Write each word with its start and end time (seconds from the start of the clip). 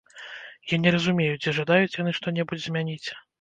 Я 0.71 0.79
не 0.85 0.93
разумею, 0.95 1.27
ці 1.41 1.53
жадаюць 1.59 1.97
яны 2.01 2.15
што-небудзь 2.21 2.65
змяніць. 2.65 3.07